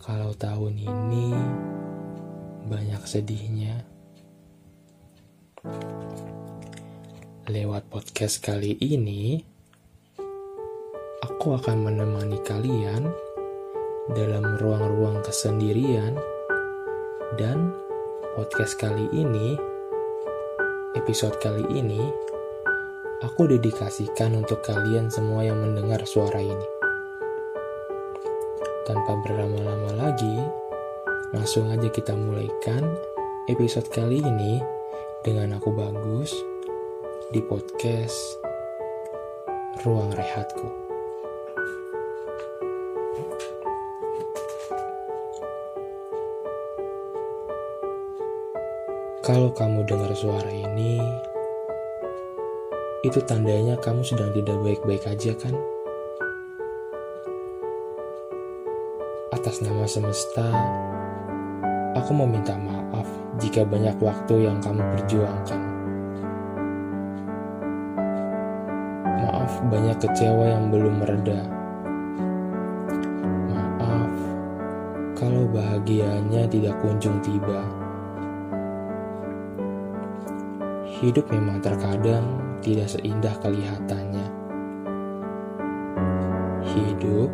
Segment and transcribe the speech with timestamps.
[0.00, 1.36] kalau tahun ini
[2.72, 3.84] banyak sedihnya.
[7.52, 9.44] Lewat podcast kali ini,
[11.40, 13.08] aku akan menemani kalian
[14.12, 16.12] dalam ruang-ruang kesendirian
[17.40, 17.72] dan
[18.36, 19.56] podcast kali ini,
[21.00, 21.96] episode kali ini,
[23.24, 26.68] aku dedikasikan untuk kalian semua yang mendengar suara ini.
[28.84, 30.36] Tanpa berlama-lama lagi,
[31.32, 32.84] langsung aja kita mulaikan
[33.48, 34.60] episode kali ini
[35.24, 36.36] dengan aku bagus
[37.32, 38.36] di podcast
[39.80, 40.79] Ruang Rehatku.
[49.30, 50.98] Kalau kamu dengar suara ini,
[53.06, 55.54] itu tandanya kamu sedang tidak baik-baik aja kan?
[59.30, 60.50] Atas nama semesta,
[61.94, 63.06] aku meminta maaf
[63.38, 65.62] jika banyak waktu yang kamu perjuangkan.
[69.06, 71.38] Maaf banyak kecewa yang belum mereda.
[73.46, 74.14] Maaf
[75.14, 77.89] kalau bahagianya tidak kunjung tiba.
[81.00, 84.26] Hidup memang terkadang tidak seindah kelihatannya.
[86.60, 87.32] Hidup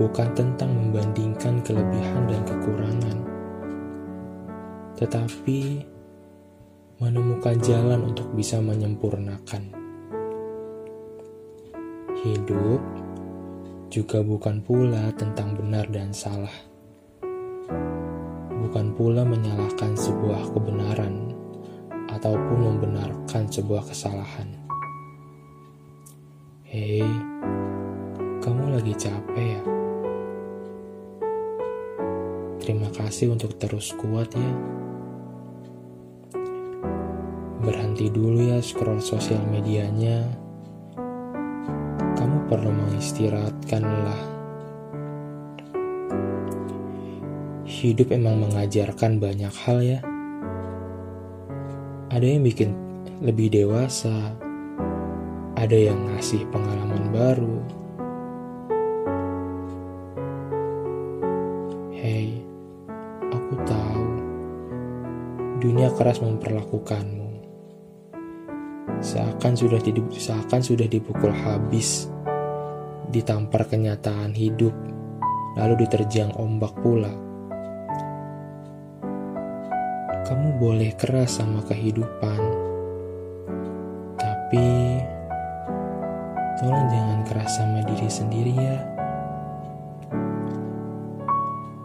[0.00, 3.18] bukan tentang membandingkan kelebihan dan kekurangan,
[4.96, 5.84] tetapi
[6.96, 9.68] menemukan jalan untuk bisa menyempurnakan.
[12.24, 12.80] Hidup
[13.92, 16.56] juga bukan pula tentang benar dan salah,
[18.56, 21.37] bukan pula menyalahkan sebuah kebenaran
[22.18, 24.50] ataupun membenarkan sebuah kesalahan.
[26.66, 27.06] Hei,
[28.42, 29.62] kamu lagi capek ya?
[32.58, 34.52] Terima kasih untuk terus kuat ya.
[37.62, 40.26] Berhenti dulu ya scroll sosial medianya.
[42.18, 44.22] Kamu perlu mengistirahatkan lelah.
[47.62, 50.17] Hidup emang mengajarkan banyak hal ya
[52.18, 52.74] ada yang bikin
[53.22, 54.34] lebih dewasa,
[55.54, 57.58] ada yang ngasih pengalaman baru.
[61.94, 62.42] Hei,
[63.22, 64.06] aku tahu
[65.62, 67.38] dunia keras memperlakukanmu.
[68.98, 72.10] Seakan sudah di, seakan sudah dipukul habis,
[73.14, 74.74] ditampar kenyataan hidup,
[75.54, 77.27] lalu diterjang ombak pula
[80.28, 82.40] kamu boleh keras sama kehidupan,
[84.20, 85.00] tapi
[86.60, 88.76] tolong jangan keras sama diri sendiri ya.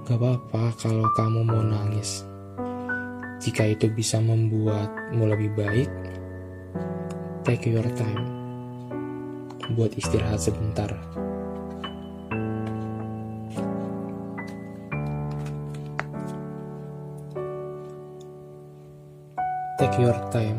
[0.04, 2.28] Gak apa-apa kalau kamu mau nangis.
[3.40, 5.88] Jika itu bisa membuatmu lebih baik,
[7.48, 8.28] take your time.
[9.72, 10.92] Buat istirahat sebentar.
[19.94, 20.58] Take your time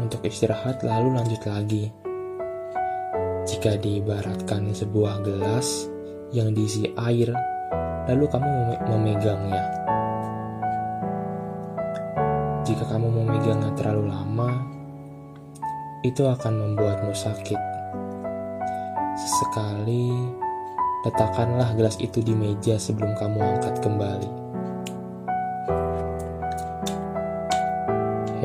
[0.00, 1.92] untuk istirahat lalu lanjut lagi.
[3.44, 5.84] Jika diibaratkan sebuah gelas
[6.32, 7.28] yang diisi air,
[8.08, 9.64] lalu kamu memegangnya.
[12.64, 14.48] Jika kamu memegangnya terlalu lama,
[16.00, 17.60] itu akan membuatmu sakit.
[19.20, 20.08] Sesekali
[21.04, 24.39] letakkanlah gelas itu di meja sebelum kamu angkat kembali.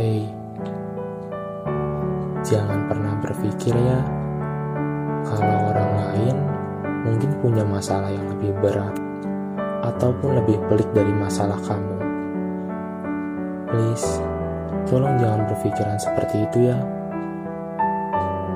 [0.05, 0.21] Hei,
[2.45, 4.05] jangan pernah berpikir ya,
[5.25, 6.35] kalau orang lain
[7.09, 8.93] mungkin punya masalah yang lebih berat
[9.81, 11.97] ataupun lebih pelik dari masalah kamu.
[13.65, 14.21] Please,
[14.85, 16.77] tolong jangan berpikiran seperti itu ya.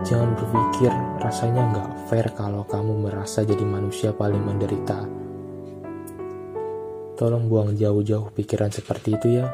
[0.05, 5.01] Jangan berpikir rasanya nggak fair kalau kamu merasa jadi manusia paling menderita.
[7.17, 9.49] Tolong buang jauh-jauh pikiran seperti itu ya.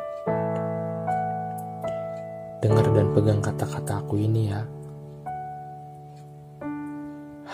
[2.96, 4.64] Dan pegang kata-kata aku ini ya.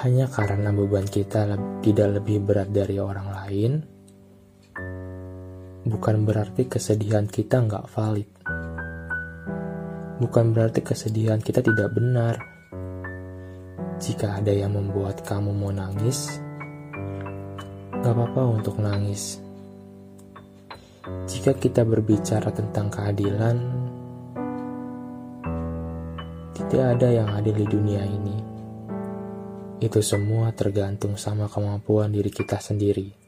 [0.05, 3.71] Hanya karena beban kita tidak lebih berat dari orang lain,
[5.89, 8.29] bukan berarti kesedihan kita nggak valid.
[10.21, 12.37] Bukan berarti kesedihan kita tidak benar
[14.01, 16.41] jika ada yang membuat kamu mau nangis,
[18.01, 19.37] gak apa-apa untuk nangis.
[21.29, 23.80] Jika kita berbicara tentang keadilan,
[26.71, 28.37] tidak ada yang adil di dunia ini.
[29.83, 33.20] Itu semua tergantung sama kemampuan diri kita sendiri.